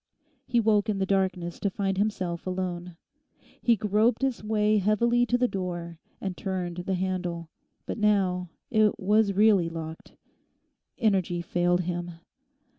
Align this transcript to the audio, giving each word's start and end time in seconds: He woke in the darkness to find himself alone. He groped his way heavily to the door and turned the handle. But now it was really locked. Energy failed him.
He 0.47 0.59
woke 0.59 0.89
in 0.89 0.97
the 0.97 1.05
darkness 1.05 1.59
to 1.59 1.69
find 1.69 1.99
himself 1.99 2.47
alone. 2.47 2.97
He 3.61 3.75
groped 3.75 4.23
his 4.23 4.43
way 4.43 4.79
heavily 4.79 5.27
to 5.27 5.37
the 5.37 5.47
door 5.47 5.99
and 6.19 6.35
turned 6.35 6.77
the 6.77 6.95
handle. 6.95 7.49
But 7.85 7.99
now 7.99 8.49
it 8.71 8.99
was 8.99 9.33
really 9.33 9.69
locked. 9.69 10.13
Energy 10.97 11.43
failed 11.43 11.81
him. 11.81 12.13